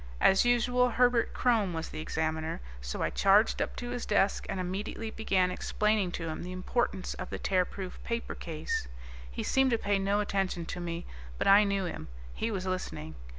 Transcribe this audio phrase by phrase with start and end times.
[0.19, 4.59] As usual, Herbert Krome was the Examiner, so I charged up to his desk and
[4.59, 8.87] immediately began explaining to him the importance of the Tearproof Paper Case.
[9.29, 11.05] He seemed to pay no attention to me,
[11.37, 13.13] but I knew him; he was listening.